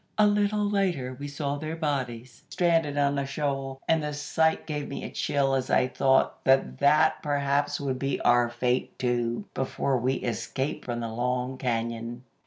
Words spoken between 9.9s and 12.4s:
we escaped from the Long Cañon.